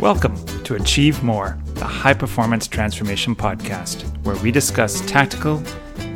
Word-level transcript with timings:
Welcome 0.00 0.42
to 0.64 0.76
Achieve 0.76 1.22
More, 1.22 1.58
the 1.74 1.84
high 1.84 2.14
performance 2.14 2.66
transformation 2.66 3.36
podcast, 3.36 4.04
where 4.24 4.36
we 4.36 4.50
discuss 4.50 5.02
tactical, 5.02 5.62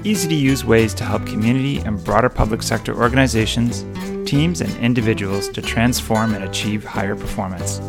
easy 0.04 0.26
to 0.26 0.34
use 0.34 0.64
ways 0.64 0.94
to 0.94 1.04
help 1.04 1.26
community 1.26 1.80
and 1.80 2.02
broader 2.02 2.30
public 2.30 2.62
sector 2.62 2.96
organizations, 2.98 3.84
teams, 4.26 4.62
and 4.62 4.74
individuals 4.78 5.50
to 5.50 5.60
transform 5.60 6.34
and 6.34 6.44
achieve 6.44 6.82
higher 6.82 7.14
performance. 7.14 7.80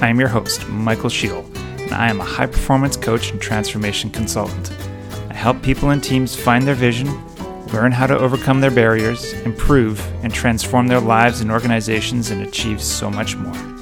I 0.00 0.08
am 0.08 0.18
your 0.18 0.30
host, 0.30 0.66
Michael 0.68 1.10
Scheel, 1.10 1.44
and 1.54 1.92
I 1.92 2.08
am 2.08 2.22
a 2.22 2.24
high 2.24 2.46
performance 2.46 2.96
coach 2.96 3.30
and 3.30 3.38
transformation 3.38 4.08
consultant. 4.08 4.72
I 5.28 5.34
help 5.34 5.60
people 5.60 5.90
and 5.90 6.02
teams 6.02 6.34
find 6.34 6.66
their 6.66 6.74
vision, 6.74 7.08
learn 7.74 7.92
how 7.92 8.06
to 8.06 8.18
overcome 8.18 8.62
their 8.62 8.70
barriers, 8.70 9.34
improve, 9.42 10.00
and 10.24 10.32
transform 10.32 10.86
their 10.86 10.98
lives 10.98 11.42
and 11.42 11.52
organizations 11.52 12.30
and 12.30 12.40
achieve 12.40 12.80
so 12.80 13.10
much 13.10 13.36
more. 13.36 13.79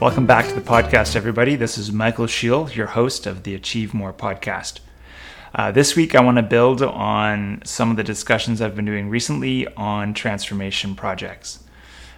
Welcome 0.00 0.26
back 0.26 0.46
to 0.46 0.54
the 0.54 0.60
podcast, 0.60 1.16
everybody. 1.16 1.56
This 1.56 1.76
is 1.76 1.90
Michael 1.90 2.28
Scheel, 2.28 2.70
your 2.70 2.86
host 2.86 3.26
of 3.26 3.42
the 3.42 3.56
Achieve 3.56 3.92
More 3.92 4.12
podcast. 4.12 4.78
Uh, 5.52 5.72
this 5.72 5.96
week, 5.96 6.14
I 6.14 6.22
want 6.22 6.36
to 6.36 6.42
build 6.44 6.82
on 6.82 7.60
some 7.64 7.90
of 7.90 7.96
the 7.96 8.04
discussions 8.04 8.62
I've 8.62 8.76
been 8.76 8.84
doing 8.84 9.08
recently 9.08 9.66
on 9.74 10.14
transformation 10.14 10.94
projects. 10.94 11.64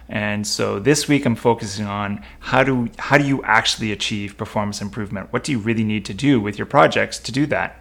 And 0.07 0.45
so 0.45 0.77
this 0.77 1.07
week, 1.07 1.25
I'm 1.25 1.35
focusing 1.35 1.87
on 1.87 2.23
how 2.39 2.63
do 2.63 2.87
how 2.99 3.17
do 3.17 3.25
you 3.25 3.41
actually 3.41 3.91
achieve 3.91 4.37
performance 4.37 4.79
improvement? 4.79 5.33
What 5.33 5.43
do 5.43 5.51
you 5.51 5.57
really 5.57 5.83
need 5.83 6.05
to 6.05 6.13
do 6.13 6.39
with 6.39 6.59
your 6.59 6.67
projects 6.67 7.17
to 7.17 7.31
do 7.31 7.47
that? 7.47 7.79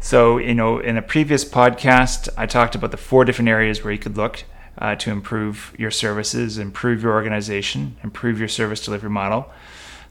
So, 0.00 0.38
you 0.38 0.54
know, 0.54 0.78
in 0.78 0.96
a 0.96 1.02
previous 1.02 1.44
podcast, 1.44 2.30
I 2.38 2.46
talked 2.46 2.74
about 2.74 2.92
the 2.92 2.96
four 2.96 3.26
different 3.26 3.50
areas 3.50 3.84
where 3.84 3.92
you 3.92 3.98
could 3.98 4.16
look 4.16 4.44
uh, 4.78 4.94
to 4.96 5.10
improve 5.10 5.74
your 5.78 5.90
services, 5.90 6.58
improve 6.58 7.02
your 7.02 7.12
organization, 7.12 7.96
improve 8.02 8.38
your 8.38 8.48
service 8.48 8.84
delivery 8.84 9.10
model. 9.10 9.50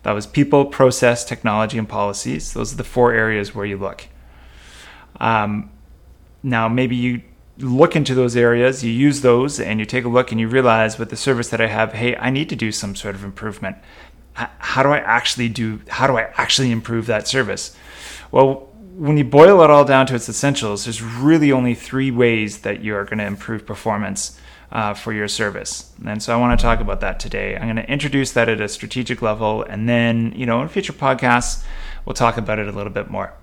That 0.04 0.12
was 0.12 0.28
people, 0.28 0.66
process, 0.66 1.26
technology, 1.26 1.78
and 1.78 1.88
policies. 1.88 2.54
Those 2.54 2.74
are 2.74 2.78
the 2.78 2.84
four 2.84 3.14
areas 3.14 3.56
where 3.56 3.66
you 3.66 3.78
look. 3.78 4.08
Um, 5.20 5.72
now, 6.44 6.68
maybe 6.68 6.96
you 6.96 7.22
look 7.58 7.96
into 7.96 8.14
those 8.14 8.36
areas, 8.36 8.84
you 8.84 8.92
use 8.92 9.22
those, 9.22 9.60
and 9.60 9.80
you 9.80 9.86
take 9.86 10.06
a 10.06 10.10
look 10.10 10.32
and 10.32 10.40
you 10.40 10.48
realize 10.48 11.00
with 11.00 11.10
the 11.10 11.16
service 11.16 11.50
that 11.50 11.60
I 11.60 11.68
have, 11.68 11.94
hey, 11.94 12.16
I 12.16 12.30
need 12.30 12.50
to 12.50 12.56
do 12.56 12.72
some 12.72 12.96
sort 12.96 13.16
of 13.16 13.24
improvement. 13.24 13.78
How 14.34 14.84
do 14.84 14.90
I 14.90 15.00
actually 15.00 15.50
do? 15.50 15.82
How 15.88 16.06
do 16.06 16.16
I 16.16 16.32
actually 16.36 16.72
improve 16.72 17.08
that 17.08 17.28
service? 17.28 17.76
Well, 18.32 18.70
when 18.96 19.18
you 19.18 19.24
boil 19.24 19.64
it 19.64 19.72
all 19.72 19.84
down 19.84 20.06
to 20.08 20.16
its 20.16 20.30
essentials, 20.30 20.86
there's 20.86 21.02
really 21.02 21.52
only 21.52 21.74
three 21.74 22.12
ways 22.12 22.60
that 22.60 22.84
you 22.84 22.96
are 22.96 23.04
going 23.04 23.18
to 23.18 23.26
improve 23.26 23.66
performance 23.66 24.40
uh, 24.72 24.94
for 24.94 25.14
your 25.14 25.28
service. 25.28 25.92
And 26.06 26.22
so 26.22 26.34
I 26.34 26.38
want 26.38 26.60
to 26.60 26.64
talk 26.64 26.80
about 26.80 27.02
that 27.02 27.20
today. 27.20 27.56
I'm 27.56 27.64
going 27.64 27.78
to 27.78 27.90
introduce 27.92 28.32
that 28.34 28.50
at 28.50 28.62
a 28.62 28.68
strategic 28.68 29.22
level, 29.22 29.64
and 29.64 29.88
then, 29.88 30.34
you 30.36 30.46
know, 30.46 30.62
in 30.62 30.68
future 30.68 30.94
podcasts, 30.94 31.64
we'll 32.06 32.14
talk 32.14 32.38
about 32.38 32.60
it 32.60 32.68
a 32.68 32.72
little 32.72 32.92
bit 32.92 33.10
more. 33.10 33.34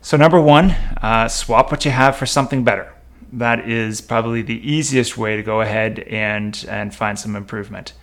So, 0.00 0.16
number 0.16 0.40
one, 0.40 0.70
uh, 1.02 1.28
swap 1.28 1.70
what 1.70 1.84
you 1.84 1.90
have 1.90 2.16
for 2.16 2.26
something 2.26 2.64
better. 2.64 2.92
That 3.32 3.68
is 3.68 4.00
probably 4.00 4.42
the 4.42 4.60
easiest 4.70 5.16
way 5.16 5.36
to 5.36 5.42
go 5.42 5.60
ahead 5.60 5.98
and, 6.00 6.64
and 6.68 6.94
find 6.94 7.18
some 7.18 7.34
improvement. 7.34 7.94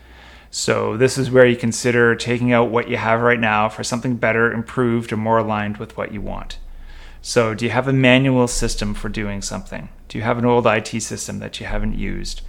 So, 0.50 0.98
this 0.98 1.18
is 1.18 1.32
where 1.32 1.46
you 1.46 1.56
consider 1.56 2.16
taking 2.16 2.52
out 2.54 2.72
what 2.72 2.90
you 2.90 2.98
have 2.98 3.22
right 3.22 3.40
now 3.40 3.70
for 3.70 3.84
something 3.84 4.18
better, 4.18 4.52
improved, 4.52 5.14
or 5.14 5.18
more 5.18 5.38
aligned 5.38 5.78
with 5.78 5.96
what 5.96 6.12
you 6.12 6.22
want. 6.22 6.58
So, 7.22 7.54
do 7.54 7.66
you 7.66 7.72
have 7.72 7.88
a 7.88 7.94
manual 7.94 8.48
system 8.48 8.96
for 8.96 9.08
doing 9.08 9.42
something? 9.44 9.90
Do 10.08 10.18
you 10.18 10.24
have 10.24 10.40
an 10.40 10.46
old 10.46 10.66
IT 10.66 11.02
system 11.02 11.40
that 11.40 11.60
you 11.60 11.68
haven't 11.68 11.98
used? 11.98 12.42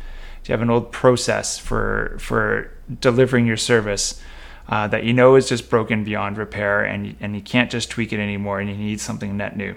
Do 0.42 0.50
you 0.50 0.54
have 0.54 0.62
an 0.62 0.70
old 0.70 0.90
process 0.90 1.58
for 1.58 2.16
for 2.18 2.70
delivering 3.00 3.46
your 3.46 3.58
service 3.58 4.20
uh, 4.68 4.88
that 4.88 5.04
you 5.04 5.12
know 5.12 5.36
is 5.36 5.48
just 5.48 5.68
broken 5.68 6.04
beyond 6.04 6.38
repair 6.38 6.82
and 6.82 7.16
and 7.20 7.36
you 7.36 7.42
can't 7.42 7.70
just 7.70 7.90
tweak 7.90 8.12
it 8.12 8.18
anymore 8.18 8.60
and 8.60 8.70
you 8.70 8.76
need 8.76 9.00
something 9.00 9.36
net 9.36 9.56
new? 9.56 9.76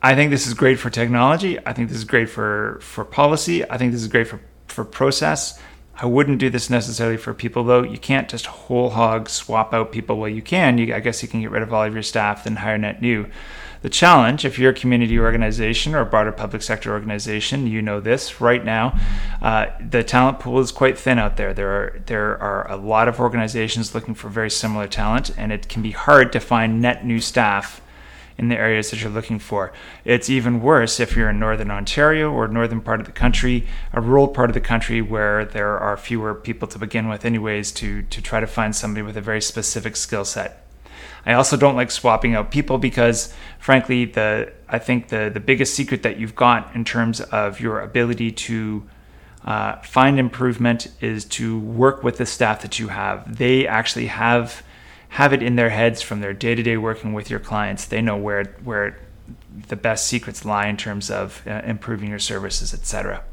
I 0.00 0.14
think 0.14 0.30
this 0.30 0.46
is 0.46 0.54
great 0.54 0.78
for 0.78 0.90
technology. 0.90 1.58
I 1.66 1.72
think 1.72 1.88
this 1.88 1.98
is 1.98 2.04
great 2.04 2.30
for 2.30 2.78
for 2.80 3.04
policy. 3.04 3.68
I 3.68 3.76
think 3.76 3.92
this 3.92 4.02
is 4.02 4.08
great 4.08 4.28
for 4.28 4.40
for 4.68 4.84
process. 4.84 5.60
I 5.96 6.06
wouldn't 6.06 6.38
do 6.38 6.50
this 6.50 6.70
necessarily 6.70 7.16
for 7.16 7.32
people 7.32 7.62
though. 7.64 7.82
You 7.82 7.98
can't 7.98 8.28
just 8.28 8.46
whole 8.46 8.90
hog 8.90 9.28
swap 9.28 9.72
out 9.72 9.92
people. 9.92 10.18
Well, 10.18 10.28
you 10.28 10.42
can. 10.42 10.76
You, 10.78 10.94
I 10.94 11.00
guess 11.00 11.22
you 11.22 11.28
can 11.28 11.40
get 11.40 11.50
rid 11.50 11.62
of 11.62 11.72
all 11.72 11.84
of 11.84 11.94
your 11.94 12.02
staff, 12.02 12.44
then 12.44 12.56
hire 12.56 12.78
net 12.78 13.00
new. 13.00 13.26
The 13.82 13.90
challenge, 13.90 14.46
if 14.46 14.58
you're 14.58 14.70
a 14.70 14.74
community 14.74 15.18
organization 15.18 15.94
or 15.94 16.00
a 16.00 16.06
broader 16.06 16.32
public 16.32 16.62
sector 16.62 16.92
organization, 16.92 17.66
you 17.66 17.82
know 17.82 18.00
this 18.00 18.40
right 18.40 18.64
now. 18.64 18.98
Uh, 19.42 19.66
the 19.78 20.02
talent 20.02 20.40
pool 20.40 20.58
is 20.58 20.72
quite 20.72 20.98
thin 20.98 21.18
out 21.18 21.36
there. 21.36 21.52
There 21.52 21.70
are 21.70 22.00
there 22.06 22.40
are 22.40 22.70
a 22.70 22.76
lot 22.76 23.08
of 23.08 23.20
organizations 23.20 23.94
looking 23.94 24.14
for 24.14 24.30
very 24.30 24.50
similar 24.50 24.88
talent, 24.88 25.36
and 25.36 25.52
it 25.52 25.68
can 25.68 25.82
be 25.82 25.90
hard 25.90 26.32
to 26.32 26.40
find 26.40 26.80
net 26.80 27.04
new 27.04 27.20
staff 27.20 27.82
in 28.36 28.48
the 28.48 28.56
areas 28.56 28.90
that 28.90 29.00
you're 29.00 29.10
looking 29.10 29.38
for. 29.38 29.72
It's 30.04 30.28
even 30.28 30.60
worse 30.60 30.98
if 30.98 31.16
you're 31.16 31.30
in 31.30 31.38
northern 31.38 31.70
Ontario 31.70 32.32
or 32.32 32.48
northern 32.48 32.80
part 32.80 33.00
of 33.00 33.06
the 33.06 33.12
country, 33.12 33.66
a 33.92 34.00
rural 34.00 34.28
part 34.28 34.50
of 34.50 34.54
the 34.54 34.60
country 34.60 35.00
where 35.00 35.44
there 35.44 35.78
are 35.78 35.96
fewer 35.96 36.34
people 36.34 36.66
to 36.68 36.78
begin 36.78 37.08
with, 37.08 37.24
anyways, 37.24 37.72
to 37.72 38.02
to 38.02 38.20
try 38.20 38.40
to 38.40 38.46
find 38.46 38.74
somebody 38.74 39.02
with 39.02 39.16
a 39.16 39.20
very 39.20 39.40
specific 39.40 39.96
skill 39.96 40.24
set. 40.24 40.66
I 41.26 41.32
also 41.32 41.56
don't 41.56 41.76
like 41.76 41.90
swapping 41.90 42.34
out 42.34 42.50
people 42.50 42.78
because, 42.78 43.32
frankly, 43.58 44.04
the 44.04 44.52
I 44.68 44.78
think 44.78 45.08
the 45.08 45.30
the 45.32 45.40
biggest 45.40 45.74
secret 45.74 46.02
that 46.02 46.18
you've 46.18 46.36
got 46.36 46.74
in 46.74 46.84
terms 46.84 47.20
of 47.20 47.60
your 47.60 47.80
ability 47.80 48.32
to 48.32 48.82
uh, 49.44 49.76
find 49.82 50.18
improvement 50.18 50.88
is 51.00 51.24
to 51.26 51.58
work 51.58 52.02
with 52.02 52.16
the 52.18 52.26
staff 52.26 52.62
that 52.62 52.78
you 52.78 52.88
have. 52.88 53.36
They 53.38 53.66
actually 53.66 54.06
have 54.06 54.62
have 55.14 55.32
it 55.32 55.42
in 55.42 55.56
their 55.56 55.70
heads 55.70 56.02
from 56.02 56.20
their 56.20 56.32
day 56.32 56.54
to 56.54 56.62
day 56.62 56.76
working 56.76 57.12
with 57.12 57.30
your 57.30 57.40
clients. 57.40 57.84
They 57.86 58.00
know 58.00 58.16
where 58.16 58.44
where 58.64 58.98
the 59.68 59.76
best 59.76 60.06
secrets 60.06 60.44
lie 60.44 60.66
in 60.66 60.76
terms 60.76 61.10
of 61.10 61.42
uh, 61.46 61.62
improving 61.64 62.10
your 62.10 62.18
services, 62.18 62.74
etc 62.74 63.24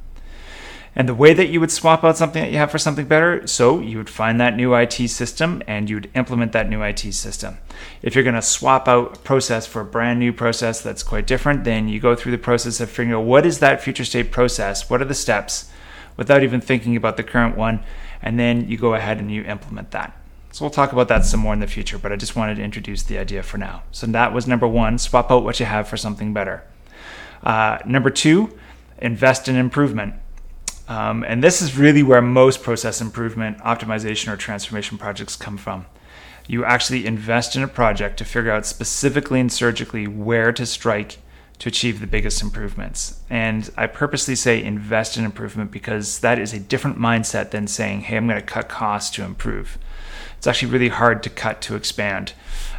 and 0.96 1.08
the 1.08 1.16
way 1.16 1.34
that 1.34 1.48
you 1.48 1.60
would 1.60 1.72
swap 1.72 2.04
out 2.04 2.18
something 2.18 2.44
that 2.44 2.52
you 2.52 2.58
have 2.58 2.72
for 2.72 2.78
something 2.78 3.06
better. 3.06 3.48
So 3.48 3.80
you 3.80 3.98
would 3.98 4.10
find 4.10 4.40
that 4.42 4.58
new 4.58 4.74
IT 4.76 5.10
system 5.10 5.64
and 5.66 5.90
you'd 5.90 6.10
implement 6.16 6.52
that 6.52 6.70
new 6.70 6.82
IT 6.84 7.00
system. 7.14 7.58
If 8.02 8.14
you're 8.14 8.26
going 8.26 8.36
to 8.36 8.42
swap 8.42 8.88
out 8.88 9.18
a 9.18 9.20
process 9.22 9.66
for 9.66 9.82
a 9.82 9.86
brand 9.86 10.20
new 10.20 10.34
process 10.34 10.82
that's 10.82 11.04
quite 11.04 11.28
different, 11.28 11.64
then 11.64 11.88
you 11.88 12.00
go 12.00 12.16
through 12.16 12.34
the 12.34 12.38
process 12.38 12.82
of 12.82 12.90
figuring 12.90 13.14
out 13.14 13.26
what 13.26 13.46
is 13.46 13.60
that 13.60 13.82
future 13.82 14.04
state 14.04 14.32
process, 14.32 14.90
what 14.90 15.02
are 15.02 15.06
the 15.06 15.14
steps, 15.14 15.72
without 16.18 16.44
even 16.44 16.60
thinking 16.60 16.98
about 16.98 17.16
the 17.16 17.24
current 17.24 17.56
one, 17.56 17.82
and 18.22 18.38
then 18.38 18.68
you 18.68 18.78
go 18.78 18.94
ahead 18.94 19.18
and 19.18 19.32
you 19.32 19.44
implement 19.44 19.92
that. 19.92 20.21
So 20.52 20.66
we'll 20.66 20.72
talk 20.72 20.92
about 20.92 21.08
that 21.08 21.26
some 21.26 21.40
more 21.40 21.54
in 21.54 21.60
the 21.60 21.68
future, 21.68 21.98
but 21.98 22.12
I 22.12 22.18
just 22.18 22.36
wanted 22.36 22.56
to 22.56 22.64
introduce 22.64 23.04
the 23.04 23.18
idea 23.18 23.42
for 23.42 23.58
now. 23.58 23.84
So 23.92 24.06
that 24.08 24.34
was 24.34 24.48
number 24.48 24.68
one: 24.68 24.98
swap 24.98 25.32
out 25.32 25.44
what 25.44 25.60
you 25.60 25.66
have 25.66 25.88
for 25.88 25.98
something 25.98 26.34
better. 26.34 26.64
Uh, 27.44 27.80
number 27.86 28.10
two, 28.10 28.58
invest 29.00 29.48
in 29.48 29.56
improvement. 29.56 30.16
Um, 30.88 31.24
and 31.24 31.42
this 31.42 31.62
is 31.62 31.78
really 31.78 32.04
where 32.04 32.22
most 32.22 32.64
process 32.64 33.00
improvement, 33.00 33.60
optimization, 33.60 34.32
or 34.32 34.36
transformation 34.36 34.98
projects 34.98 35.36
come 35.36 35.58
from. 35.58 35.86
You 36.48 36.66
actually 36.66 37.06
invest 37.06 37.56
in 37.56 37.64
a 37.64 37.68
project 37.68 38.18
to 38.18 38.26
figure 38.26 38.52
out 38.52 38.66
specifically 38.66 39.40
and 39.40 39.52
surgically 39.52 40.06
where 40.06 40.52
to 40.52 40.66
strike 40.66 41.20
to 41.60 41.70
achieve 41.70 42.00
the 42.00 42.08
biggest 42.08 42.42
improvements. 42.42 43.22
And 43.30 43.70
I 43.78 43.86
purposely 43.88 44.36
say 44.36 44.62
invest 44.62 45.16
in 45.16 45.24
improvement 45.24 45.72
because 45.72 46.20
that 46.20 46.40
is 46.40 46.54
a 46.54 46.60
different 46.60 46.98
mindset 46.98 47.52
than 47.52 47.68
saying, 47.68 48.02
hey, 48.02 48.18
I'm 48.18 48.28
going 48.28 48.40
to 48.40 48.46
cut 48.46 48.68
costs 48.68 49.12
to 49.16 49.24
improve. 49.24 49.78
It's 50.42 50.48
actually 50.48 50.72
really 50.72 50.90
hard 50.90 51.22
to 51.22 51.30
cut 51.30 51.62
to 51.62 51.76
expand. 51.76 52.34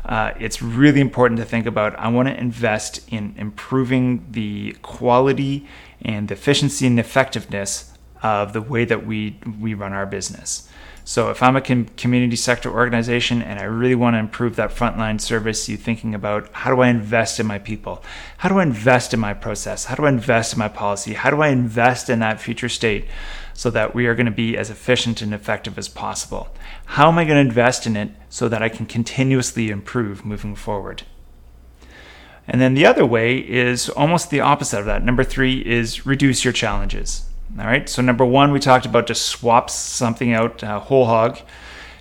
Uh, 0.04 0.32
it's 0.36 0.60
really 0.60 1.00
important 1.00 1.38
to 1.38 1.44
think 1.44 1.64
about 1.64 1.96
I 1.96 2.08
want 2.08 2.26
to 2.26 2.36
invest 2.36 3.08
in 3.08 3.36
improving 3.38 4.26
the 4.28 4.72
quality 4.82 5.68
and 6.04 6.26
the 6.26 6.34
efficiency 6.34 6.88
and 6.88 6.98
effectiveness 6.98 7.92
of 8.20 8.52
the 8.52 8.60
way 8.60 8.84
that 8.84 9.06
we 9.06 9.38
we 9.60 9.74
run 9.74 9.92
our 9.92 10.06
business. 10.06 10.68
So 11.04 11.30
if 11.30 11.40
I'm 11.40 11.54
a 11.54 11.60
com- 11.60 11.86
community 11.96 12.34
sector 12.34 12.68
organization 12.68 13.42
and 13.42 13.60
I 13.60 13.64
really 13.64 13.94
want 13.94 14.14
to 14.14 14.18
improve 14.18 14.56
that 14.56 14.70
frontline 14.70 15.20
service, 15.20 15.68
you 15.68 15.76
thinking 15.76 16.16
about 16.16 16.50
how 16.52 16.74
do 16.74 16.80
I 16.80 16.88
invest 16.88 17.38
in 17.38 17.46
my 17.46 17.60
people? 17.60 18.02
How 18.38 18.48
do 18.48 18.58
I 18.58 18.64
invest 18.64 19.14
in 19.14 19.20
my 19.20 19.34
process? 19.34 19.84
How 19.84 19.94
do 19.94 20.04
I 20.04 20.08
invest 20.08 20.54
in 20.54 20.58
my 20.58 20.68
policy? 20.68 21.12
How 21.12 21.30
do 21.30 21.42
I 21.42 21.48
invest 21.50 22.10
in 22.10 22.18
that 22.18 22.40
future 22.40 22.68
state 22.68 23.04
so 23.54 23.70
that 23.70 23.94
we 23.94 24.08
are 24.08 24.16
going 24.16 24.26
to 24.26 24.32
be 24.32 24.56
as 24.56 24.68
efficient 24.68 25.22
and 25.22 25.32
effective 25.32 25.78
as 25.78 25.88
possible? 25.88 26.48
How 26.92 27.08
am 27.08 27.16
I 27.16 27.24
going 27.24 27.42
to 27.42 27.48
invest 27.48 27.86
in 27.86 27.96
it 27.96 28.10
so 28.28 28.50
that 28.50 28.62
I 28.62 28.68
can 28.68 28.84
continuously 28.84 29.70
improve 29.70 30.26
moving 30.26 30.54
forward? 30.54 31.04
And 32.46 32.60
then 32.60 32.74
the 32.74 32.84
other 32.84 33.06
way 33.06 33.38
is 33.38 33.88
almost 33.88 34.28
the 34.28 34.40
opposite 34.40 34.80
of 34.80 34.84
that. 34.84 35.02
Number 35.02 35.24
three 35.24 35.64
is 35.64 36.04
reduce 36.04 36.44
your 36.44 36.52
challenges. 36.52 37.30
All 37.58 37.64
right. 37.64 37.88
So 37.88 38.02
number 38.02 38.26
one, 38.26 38.52
we 38.52 38.60
talked 38.60 38.84
about 38.84 39.06
just 39.06 39.24
swap 39.24 39.70
something 39.70 40.34
out 40.34 40.62
uh, 40.62 40.80
whole 40.80 41.06
hog, 41.06 41.38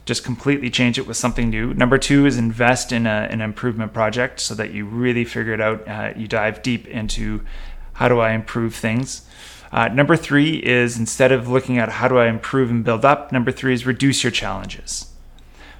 just 0.03 0.25
completely 0.25 0.69
change 0.69 0.99
it 0.99 1.07
with 1.07 1.15
something 1.15 1.49
new. 1.49 1.73
Number 1.73 1.97
two 1.97 2.25
is 2.25 2.37
invest 2.37 2.91
in 2.91 3.07
a, 3.07 3.29
an 3.31 3.39
improvement 3.39 3.93
project 3.93 4.41
so 4.41 4.53
that 4.55 4.73
you 4.73 4.85
really 4.85 5.23
figure 5.23 5.53
it 5.53 5.61
out. 5.61 5.87
Uh, 5.87 6.11
you 6.17 6.27
dive 6.27 6.61
deep 6.63 6.85
into 6.85 7.45
how 7.93 8.09
do 8.09 8.19
I 8.19 8.33
improve 8.33 8.75
things. 8.75 9.25
Uh, 9.71 9.87
number 9.87 10.17
three 10.17 10.55
is 10.57 10.97
instead 10.97 11.31
of 11.31 11.47
looking 11.47 11.77
at 11.77 11.89
how 11.89 12.07
do 12.07 12.17
I 12.17 12.27
improve 12.27 12.69
and 12.69 12.83
build 12.83 13.05
up, 13.05 13.31
number 13.31 13.51
three 13.51 13.73
is 13.73 13.85
reduce 13.85 14.23
your 14.23 14.31
challenges. 14.31 15.11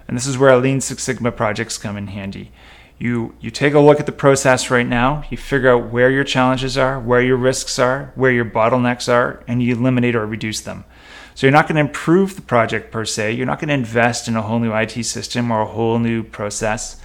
And 0.08 0.16
this 0.16 0.28
is 0.28 0.38
where 0.38 0.56
Lean 0.58 0.82
Six 0.82 1.04
Sigma 1.04 1.32
projects 1.32 1.78
come 1.78 1.98
in 1.98 2.08
handy. 2.08 2.52
You, 2.98 3.36
you 3.40 3.50
take 3.50 3.74
a 3.74 3.80
look 3.80 4.00
at 4.00 4.06
the 4.06 4.12
process 4.12 4.70
right 4.70 4.86
now, 4.86 5.24
you 5.30 5.38
figure 5.38 5.72
out 5.72 5.92
where 5.92 6.12
your 6.12 6.24
challenges 6.24 6.78
are, 6.78 7.00
where 7.00 7.22
your 7.22 7.36
risks 7.36 7.80
are, 7.80 8.12
where 8.16 8.32
your 8.32 8.46
bottlenecks 8.46 9.12
are, 9.12 9.44
and 9.48 9.62
you 9.62 9.76
eliminate 9.76 10.16
or 10.16 10.26
reduce 10.26 10.62
them. 10.62 10.86
So 11.34 11.48
you're 11.48 11.54
not 11.54 11.68
going 11.68 11.76
to 11.76 11.82
improve 11.82 12.36
the 12.36 12.42
project 12.42 12.92
per 12.92 13.06
se. 13.06 13.34
You're 13.34 13.46
not 13.46 13.60
going 13.60 13.70
to 13.70 13.74
invest 13.74 14.28
in 14.28 14.36
a 14.36 14.42
whole 14.42 14.60
new 14.60 14.74
IT 14.74 15.04
system 15.04 15.50
or 15.50 15.62
a 15.62 15.66
whole 15.66 15.98
new 15.98 16.24
process. 16.24 17.02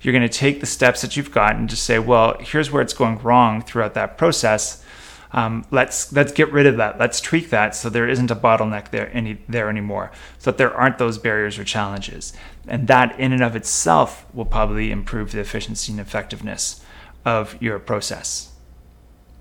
You're 0.00 0.12
going 0.12 0.28
to 0.28 0.28
take 0.28 0.60
the 0.60 0.66
steps 0.66 1.02
that 1.02 1.16
you've 1.16 1.32
got 1.32 1.56
and 1.56 1.68
just 1.68 1.84
say, 1.84 1.98
well, 1.98 2.36
here's 2.40 2.70
where 2.70 2.82
it's 2.82 2.94
going 2.94 3.18
wrong 3.18 3.62
throughout 3.62 3.94
that 3.94 4.18
process. 4.18 4.81
Um, 5.32 5.64
let's 5.70 6.12
let's 6.12 6.32
get 6.32 6.52
rid 6.52 6.66
of 6.66 6.76
that. 6.76 6.98
Let's 6.98 7.20
tweak 7.20 7.50
that 7.50 7.74
so 7.74 7.88
there 7.88 8.08
isn't 8.08 8.30
a 8.30 8.36
bottleneck 8.36 8.90
there 8.90 9.10
any 9.14 9.38
there 9.48 9.68
anymore, 9.68 10.12
so 10.38 10.50
that 10.50 10.58
there 10.58 10.74
aren't 10.74 10.98
those 10.98 11.18
barriers 11.18 11.58
or 11.58 11.64
challenges. 11.64 12.32
And 12.68 12.86
that 12.88 13.18
in 13.18 13.32
and 13.32 13.42
of 13.42 13.56
itself 13.56 14.26
will 14.34 14.44
probably 14.44 14.90
improve 14.90 15.32
the 15.32 15.40
efficiency 15.40 15.92
and 15.92 16.00
effectiveness 16.00 16.84
of 17.24 17.60
your 17.62 17.78
process. 17.78 18.52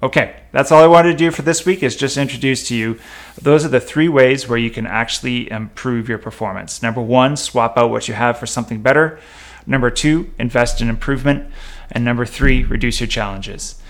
Okay, 0.04 0.42
that's 0.52 0.72
all 0.72 0.82
I 0.82 0.88
wanted 0.88 1.12
to 1.12 1.18
do 1.18 1.30
for 1.30 1.44
this 1.44 1.64
week 1.64 1.84
is 1.84 1.96
just 1.96 2.18
introduce 2.18 2.68
to 2.70 2.76
you 2.76 3.00
those 3.40 3.64
are 3.64 3.70
the 3.70 3.80
three 3.80 4.10
ways 4.10 4.48
where 4.48 4.58
you 4.58 4.72
can 4.72 4.88
actually 4.88 5.52
improve 5.52 6.10
your 6.10 6.18
performance. 6.18 6.82
Number 6.82 7.02
one, 7.02 7.38
swap 7.38 7.78
out 7.78 7.92
what 7.92 8.08
you 8.08 8.16
have 8.16 8.40
for 8.40 8.48
something 8.48 8.82
better. 8.82 9.20
Number 9.68 9.92
two, 9.92 10.32
invest 10.40 10.82
in 10.82 10.90
improvement. 10.90 11.52
And 11.92 12.04
number 12.04 12.26
three, 12.26 12.64
reduce 12.64 13.00
your 13.00 13.08
challenges. 13.08 13.81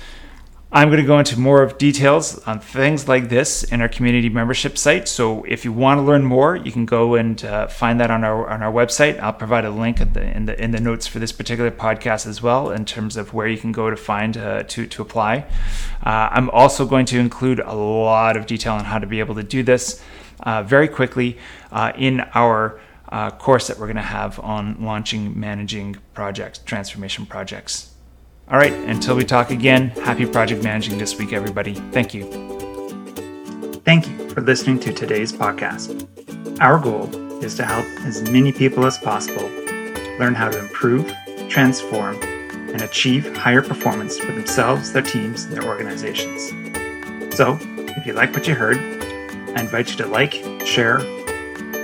I'm 0.73 0.87
going 0.87 1.01
to 1.01 1.05
go 1.05 1.19
into 1.19 1.37
more 1.37 1.63
of 1.63 1.77
details 1.77 2.39
on 2.47 2.61
things 2.61 3.05
like 3.05 3.27
this 3.27 3.63
in 3.63 3.81
our 3.81 3.89
community 3.89 4.29
membership 4.29 4.77
site. 4.77 5.09
So 5.09 5.43
if 5.43 5.65
you 5.65 5.73
want 5.73 5.97
to 5.97 6.01
learn 6.01 6.23
more, 6.23 6.55
you 6.55 6.71
can 6.71 6.85
go 6.85 7.15
and 7.15 7.43
uh, 7.43 7.67
find 7.67 7.99
that 7.99 8.09
on 8.09 8.23
our 8.23 8.47
on 8.47 8.63
our 8.63 8.71
website. 8.71 9.19
I'll 9.19 9.33
provide 9.33 9.65
a 9.65 9.69
link 9.69 9.97
the, 9.97 10.23
in 10.33 10.45
the 10.45 10.63
in 10.63 10.71
the 10.71 10.79
notes 10.79 11.07
for 11.07 11.19
this 11.19 11.33
particular 11.33 11.71
podcast 11.71 12.25
as 12.25 12.41
well, 12.41 12.71
in 12.71 12.85
terms 12.85 13.17
of 13.17 13.33
where 13.33 13.47
you 13.47 13.57
can 13.57 13.73
go 13.73 13.89
to 13.89 13.97
find 13.97 14.37
uh, 14.37 14.63
to 14.63 14.87
to 14.87 15.01
apply. 15.01 15.39
Uh, 16.05 16.29
I'm 16.31 16.49
also 16.51 16.85
going 16.85 17.05
to 17.07 17.19
include 17.19 17.59
a 17.59 17.73
lot 17.73 18.37
of 18.37 18.45
detail 18.45 18.75
on 18.75 18.85
how 18.85 18.97
to 18.97 19.07
be 19.07 19.19
able 19.19 19.35
to 19.35 19.43
do 19.43 19.63
this 19.63 20.01
uh, 20.39 20.63
very 20.63 20.87
quickly 20.87 21.37
uh, 21.73 21.91
in 21.97 22.21
our. 22.33 22.79
Uh, 23.09 23.29
course 23.29 23.67
that 23.67 23.77
we're 23.77 23.87
going 23.87 23.97
to 23.97 24.01
have 24.01 24.39
on 24.39 24.77
launching, 24.79 25.37
managing 25.37 25.97
projects, 26.13 26.59
transformation 26.59 27.25
projects. 27.25 27.90
All 28.51 28.57
right, 28.57 28.73
until 28.73 29.15
we 29.15 29.23
talk 29.23 29.49
again, 29.49 29.91
happy 29.91 30.25
project 30.25 30.61
managing 30.61 30.97
this 30.97 31.17
week, 31.17 31.31
everybody. 31.31 31.73
Thank 31.93 32.13
you. 32.13 32.25
Thank 33.85 34.09
you 34.09 34.29
for 34.31 34.41
listening 34.41 34.77
to 34.81 34.91
today's 34.91 35.31
podcast. 35.31 36.05
Our 36.59 36.77
goal 36.77 37.05
is 37.41 37.55
to 37.55 37.63
help 37.63 37.85
as 38.05 38.29
many 38.29 38.51
people 38.51 38.85
as 38.85 38.97
possible 38.97 39.49
learn 40.19 40.35
how 40.35 40.49
to 40.49 40.59
improve, 40.59 41.13
transform, 41.47 42.21
and 42.21 42.81
achieve 42.81 43.33
higher 43.37 43.61
performance 43.61 44.19
for 44.19 44.33
themselves, 44.33 44.91
their 44.91 45.01
teams, 45.01 45.45
and 45.45 45.53
their 45.53 45.63
organizations. 45.63 46.49
So, 47.33 47.57
if 47.61 48.05
you 48.05 48.11
like 48.11 48.33
what 48.33 48.49
you 48.49 48.55
heard, 48.55 48.79
I 49.55 49.61
invite 49.61 49.91
you 49.91 49.95
to 50.03 50.07
like, 50.07 50.33
share, 50.65 50.97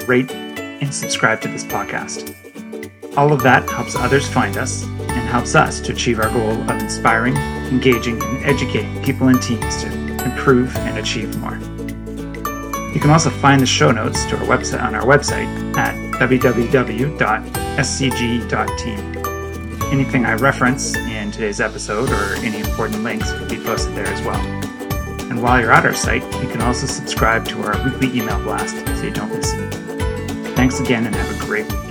rate, 0.05 0.29
and 0.33 0.93
subscribe 0.93 1.39
to 1.43 1.47
this 1.47 1.63
podcast. 1.63 2.35
All 3.15 3.31
of 3.31 3.41
that 3.43 3.69
helps 3.69 3.95
others 3.95 4.27
find 4.27 4.57
us 4.57 4.83
helps 5.27 5.56
us 5.56 5.79
to 5.81 5.91
achieve 5.91 6.19
our 6.19 6.29
goal 6.29 6.51
of 6.51 6.71
inspiring, 6.71 7.35
engaging, 7.68 8.21
and 8.24 8.45
educating 8.45 9.03
people 9.03 9.27
and 9.27 9.41
teams 9.41 9.83
to 9.83 9.88
improve 10.24 10.75
and 10.77 10.97
achieve 10.97 11.38
more. 11.38 11.57
You 12.94 13.00
can 13.00 13.09
also 13.12 13.29
find 13.29 13.62
the 13.62 13.65
show 13.65 13.91
notes 13.91 14.25
to 14.25 14.38
our 14.38 14.45
website 14.45 14.81
on 14.81 14.95
our 14.95 15.03
website 15.03 15.77
at 15.77 15.94
www.scg.team. 16.19 17.18
Anything 19.91 20.25
I 20.25 20.33
reference 20.33 20.95
in 20.95 21.31
today's 21.31 21.62
episode 21.62 22.09
or 22.09 22.35
any 22.44 22.59
important 22.59 23.03
links 23.03 23.31
will 23.33 23.47
be 23.47 23.57
posted 23.57 23.95
there 23.95 24.07
as 24.07 24.21
well. 24.21 24.39
And 25.30 25.44
while 25.44 25.62
you're 25.62 25.71
at 25.71 25.85
our 25.85 25.94
site, 25.94 26.23
you 26.41 26.50
can 26.50 26.62
also 26.62 26.88
subscribe 26.88 27.45
to 27.50 27.62
our 27.62 27.83
weekly 27.85 28.07
email 28.18 28.41
blast 28.44 28.75
so 28.75 29.03
you 29.03 29.12
don't 29.12 29.30
miss 29.30 29.53
anything. 29.53 30.56
Thanks 30.56 30.80
again 30.80 31.06
and 31.06 31.15
have 31.15 31.41
a 31.41 31.45
great 31.45 31.71
week. 31.71 31.86